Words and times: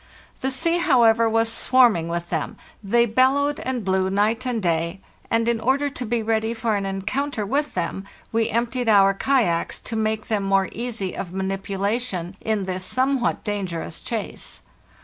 The 0.39 0.49
sea, 0.49 0.77
however, 0.79 1.29
was 1.29 1.51
swarming 1.51 2.07
with 2.07 2.29
them; 2.31 2.57
they 2.83 3.05
bel 3.05 3.33
lowed 3.33 3.59
and 3.59 3.85
blew 3.85 4.09
night 4.09 4.47
and 4.47 4.59
day, 4.59 4.99
and, 5.29 5.47
in 5.47 5.59
order 5.59 5.91
to 5.91 6.05
be 6.07 6.23
ready 6.23 6.55
for 6.55 6.75
an 6.75 6.87
encounter 6.87 7.45
with 7.45 7.75
them, 7.75 8.07
we 8.31 8.49
emptied 8.49 8.89
our 8.89 9.13
kayaks 9.13 9.77
to 9.83 9.95
make 9.95 10.27
them 10.27 10.41
more 10.41 10.69
easy 10.71 11.15
of 11.15 11.33
manipulation 11.33 12.35
in 12.41 12.65
this 12.65 12.83
some 12.83 13.19
what 13.21 13.43
dangerous 13.43 13.99
chase. 13.99 14.63